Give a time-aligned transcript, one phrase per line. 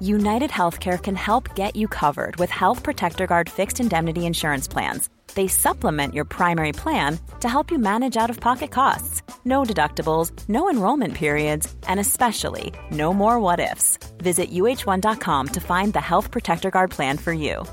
[0.00, 5.08] United Healthcare can help get you covered with Health Protector Guard fixed indemnity insurance plans
[5.36, 9.22] they supplement your primary plan to help you manage out of pocket costs.
[9.44, 13.98] No deductibles, no enrollment periods, and especially no more what ifs.
[14.18, 17.64] Visit uh1.com to find the Health Protector Guard plan for you.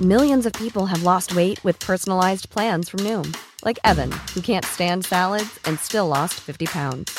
[0.00, 4.64] Millions of people have lost weight with personalized plans from Noom, like Evan, who can't
[4.64, 7.18] stand salads and still lost 50 pounds.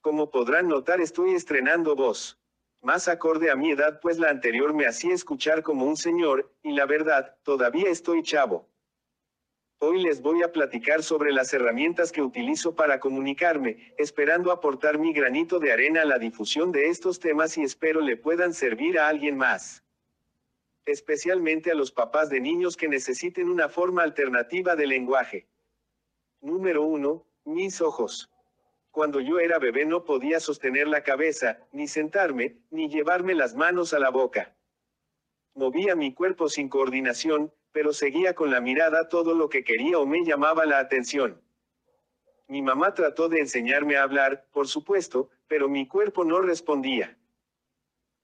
[0.00, 2.38] Como podrán notar, estoy estrenando voz.
[2.82, 6.72] más acorde a mi edad pues la anterior me hacía escuchar como un señor, y
[6.72, 8.66] la verdad, todavía estoy chavo.
[9.78, 15.12] Hoy les voy a platicar sobre las herramientas que utilizo para comunicarme, esperando aportar mi
[15.12, 19.08] granito de arena a la difusión de estos temas y espero le puedan servir a
[19.08, 19.84] alguien más.
[20.86, 25.46] Especialmente a los papás de niños que necesiten una forma alternativa de lenguaje.
[26.40, 27.26] Número 1.
[27.44, 28.30] Mis ojos.
[28.90, 33.94] Cuando yo era bebé no podía sostener la cabeza, ni sentarme, ni llevarme las manos
[33.94, 34.56] a la boca.
[35.54, 40.06] Movía mi cuerpo sin coordinación, pero seguía con la mirada todo lo que quería o
[40.06, 41.40] me llamaba la atención.
[42.48, 47.16] Mi mamá trató de enseñarme a hablar, por supuesto, pero mi cuerpo no respondía.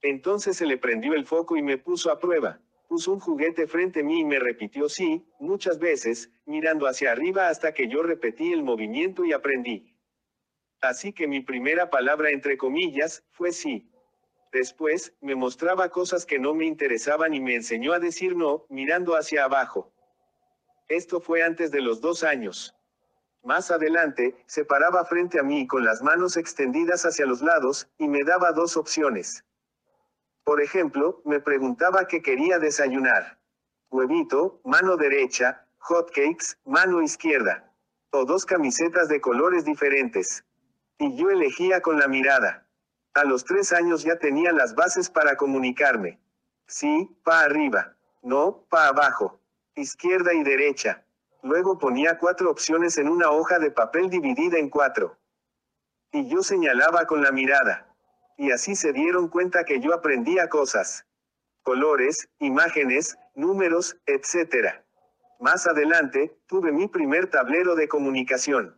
[0.02, 2.60] Entonces se le prendió el foco y me puso a prueba.
[2.88, 7.48] Puso un juguete frente a mí y me repitió sí, muchas veces, mirando hacia arriba
[7.48, 9.95] hasta que yo repetí el movimiento y aprendí.
[10.80, 13.90] Así que mi primera palabra entre comillas, fue sí.
[14.52, 19.16] Después, me mostraba cosas que no me interesaban y me enseñó a decir no, mirando
[19.16, 19.92] hacia abajo.
[20.88, 22.74] Esto fue antes de los dos años.
[23.42, 28.08] Más adelante, se paraba frente a mí con las manos extendidas hacia los lados, y
[28.08, 29.44] me daba dos opciones.
[30.44, 33.38] Por ejemplo, me preguntaba qué quería desayunar.
[33.90, 37.72] Huevito, mano derecha, hotcakes, mano izquierda.
[38.10, 40.44] O dos camisetas de colores diferentes.
[40.98, 42.66] Y yo elegía con la mirada.
[43.12, 46.18] A los tres años ya tenía las bases para comunicarme.
[46.66, 47.96] Sí, pa arriba.
[48.22, 49.38] No, pa abajo.
[49.74, 51.04] Izquierda y derecha.
[51.42, 55.18] Luego ponía cuatro opciones en una hoja de papel dividida en cuatro.
[56.12, 57.94] Y yo señalaba con la mirada.
[58.38, 61.06] Y así se dieron cuenta que yo aprendía cosas.
[61.62, 64.82] Colores, imágenes, números, etc.
[65.40, 68.76] Más adelante, tuve mi primer tablero de comunicación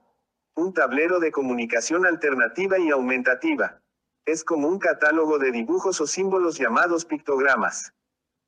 [0.59, 3.81] un tablero de comunicación alternativa y aumentativa.
[4.25, 7.95] Es como un catálogo de dibujos o símbolos llamados pictogramas.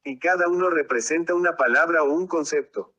[0.02, 2.92] Y cada uno representa una palabra o un concepto.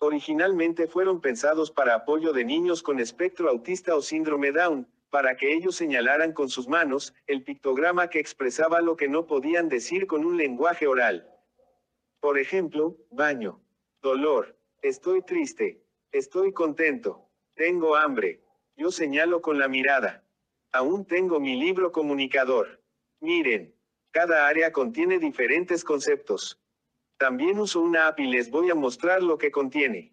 [0.00, 5.54] Originalmente fueron pensados para apoyo de niños con espectro autista o síndrome Down, para que
[5.54, 10.24] ellos señalaran con sus manos el pictograma que expresaba lo que no podían decir con
[10.24, 11.30] un lenguaje oral.
[12.18, 13.60] Por ejemplo, baño,
[14.00, 18.40] dolor, estoy triste, estoy contento, tengo hambre.
[18.76, 20.24] Yo señalo con la mirada.
[20.72, 22.82] Aún tengo mi libro comunicador.
[23.20, 23.74] Miren.
[24.10, 26.60] Cada área contiene diferentes conceptos.
[27.16, 30.12] También uso una app y les voy a mostrar lo que contiene.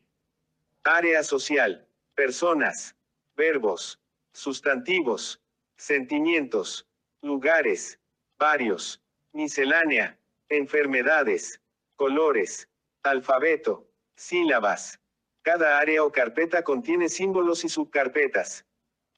[0.84, 1.86] Área social.
[2.16, 2.96] Personas.
[3.36, 4.00] Verbos.
[4.32, 5.42] Sustantivos.
[5.76, 6.88] Sentimientos.
[7.22, 8.00] Lugares.
[8.38, 9.02] Varios.
[9.34, 10.18] Miscelánea.
[10.48, 11.62] Enfermedades.
[11.98, 12.70] Colores.
[13.04, 13.90] Alfabeto.
[14.16, 15.02] Sílabas.
[15.42, 18.66] Cada área o carpeta contiene símbolos y subcarpetas.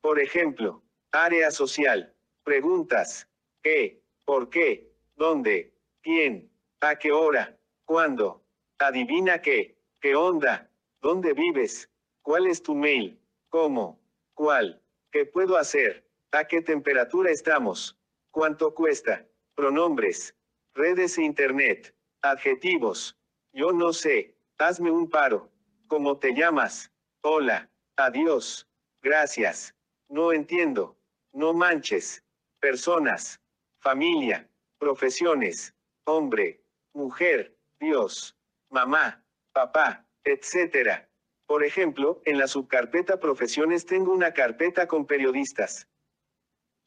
[0.02, 2.14] Por ejemplo, área social.
[2.44, 3.28] Preguntas.
[3.62, 4.02] ¿Qué?
[4.26, 4.92] ¿Por qué?
[5.16, 5.74] ¿Dónde?
[6.02, 6.52] ¿Quién?
[6.80, 7.58] ¿A qué hora?
[7.86, 8.44] ¿Cuándo?
[8.80, 9.78] Adivina qué.
[10.00, 10.70] ¿Qué onda?
[11.02, 11.90] ¿Dónde vives?
[12.22, 13.20] ¿Cuál es tu mail?
[13.50, 14.00] ¿Cómo?
[14.34, 14.82] ¿Cuál?
[15.12, 16.08] ¿Qué puedo hacer?
[16.32, 17.98] ¿A qué temperatura estamos?
[18.32, 19.28] ¿Cuánto cuesta?
[19.56, 20.36] Pronombres.
[20.74, 21.94] Redes e internet.
[22.22, 23.18] Adjetivos.
[23.54, 24.36] Yo no sé.
[24.58, 25.50] Hazme un paro.
[25.92, 26.90] ¿Cómo te llamas?
[27.22, 27.70] Hola.
[27.98, 28.66] Adiós.
[29.02, 29.76] Gracias.
[30.08, 30.98] No entiendo.
[31.34, 32.24] No manches.
[32.62, 33.42] Personas.
[33.82, 34.50] Familia.
[34.78, 35.76] Profesiones.
[36.06, 36.64] Hombre.
[36.94, 37.58] Mujer.
[37.78, 38.38] Dios.
[38.70, 39.22] Mamá.
[39.52, 40.08] Papá.
[40.24, 41.10] Etc.
[41.46, 45.90] Por ejemplo, en la subcarpeta Profesiones tengo una carpeta con periodistas.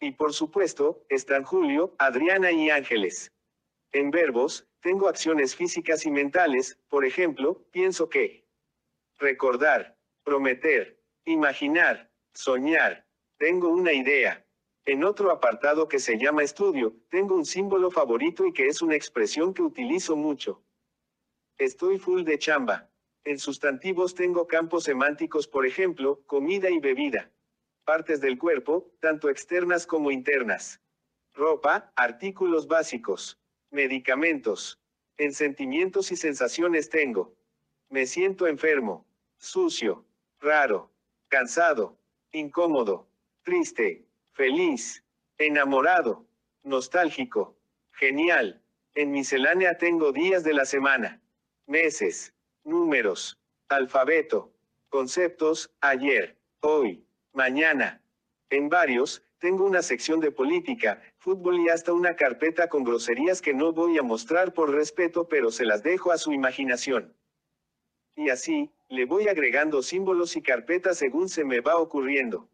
[0.01, 3.31] Y por supuesto, están Julio, Adriana y Ángeles.
[3.93, 8.44] En verbos, tengo acciones físicas y mentales, por ejemplo, pienso que.
[9.25, 13.07] Recordar, prometer, imaginar, soñar.
[13.39, 14.47] Tengo una idea.
[14.85, 18.97] En otro apartado que se llama estudio, tengo un símbolo favorito y que es una
[18.97, 20.63] expresión que utilizo mucho.
[21.57, 22.91] Estoy full de chamba.
[23.25, 27.33] En sustantivos tengo campos semánticos, por ejemplo, comida y bebida.
[27.87, 30.83] Partes del cuerpo, tanto externas como internas.
[31.33, 33.41] Ropa, artículos básicos.
[33.71, 34.83] Medicamentos.
[35.17, 37.35] En sentimientos y sensaciones tengo.
[37.89, 39.07] Me siento enfermo.
[39.45, 40.07] Sucio.
[40.41, 40.91] Raro.
[41.29, 41.99] Cansado.
[42.33, 43.07] Incómodo.
[43.43, 44.07] Triste.
[44.33, 45.05] Feliz.
[45.37, 46.25] Enamorado.
[46.63, 47.55] Nostálgico.
[47.93, 48.63] Genial.
[48.95, 51.21] En miscelánea tengo días de la semana.
[51.67, 52.33] Meses.
[52.65, 53.39] Números.
[53.69, 54.51] Alfabeto.
[54.89, 55.71] Conceptos.
[55.83, 56.39] Ayer.
[56.61, 57.05] Hoy.
[57.35, 58.01] Mañana.
[58.49, 63.53] En varios, tengo una sección de política, fútbol y hasta una carpeta con groserías que
[63.53, 67.15] no voy a mostrar por respeto pero se las dejo a su imaginación.
[68.17, 72.49] Y así, le voy agregando símbolos y carpetas según se me va ocurriendo.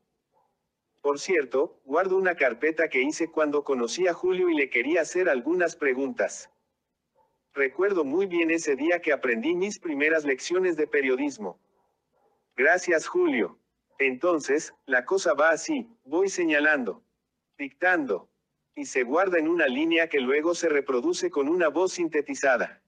[1.02, 5.28] Por cierto, guardo una carpeta que hice cuando conocí a Julio y le quería hacer
[5.28, 6.50] algunas preguntas.
[7.52, 11.58] Recuerdo muy bien ese día que aprendí mis primeras lecciones de periodismo.
[12.56, 13.58] Gracias Julio.
[13.98, 17.02] Entonces, la cosa va así, voy señalando,
[17.58, 18.30] dictando,
[18.74, 22.82] y se guarda en una línea que luego se reproduce con una voz sintetizada.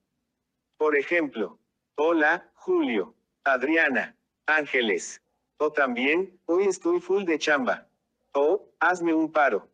[0.77, 1.59] Por ejemplo,
[1.95, 5.21] hola, Julio, Adriana, Ángeles.
[5.57, 7.87] O también, hoy estoy full de chamba.
[8.33, 9.69] O, hazme un paro.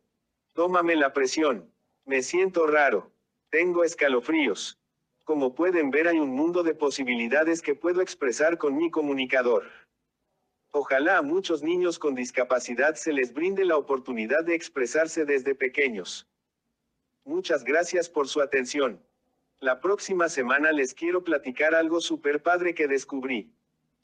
[0.53, 1.71] Tómame la presión.
[2.05, 3.11] Me siento raro.
[3.49, 4.77] Tengo escalofríos.
[5.23, 9.63] Como pueden ver hay un mundo de posibilidades que puedo expresar con mi comunicador.
[10.71, 16.27] Ojalá a muchos niños con discapacidad se les brinde la oportunidad de expresarse desde pequeños.
[17.23, 19.01] Muchas gracias por su atención.
[19.61, 23.51] La próxima semana les quiero platicar algo super padre que descubrí.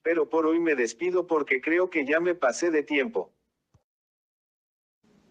[0.03, 3.31] Pero por hoy me despido porque creo que ya me pasé de tiempo.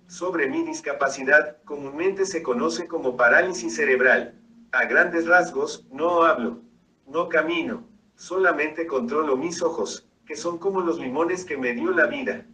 [0.06, 4.40] Sobre mi discapacidad, comúnmente se conoce como parálisis cerebral.
[4.72, 6.62] A grandes rasgos, no hablo,
[7.06, 12.06] no camino, solamente controlo mis ojos, que son como los limones que me dio la
[12.06, 12.46] vida.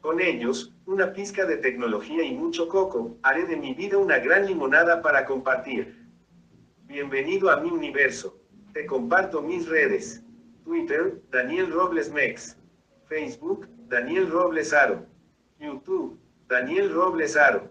[0.00, 4.46] Con ellos, una pizca de tecnología y mucho coco, haré de mi vida una gran
[4.46, 6.01] limonada para compartir.
[6.92, 8.38] Bienvenido a mi universo.
[8.74, 10.22] Te comparto mis redes.
[10.62, 12.58] Twitter, Daniel Robles Mex.
[13.08, 15.06] Facebook, Daniel Robles Aro.
[15.58, 17.70] YouTube, Daniel Robles Aro.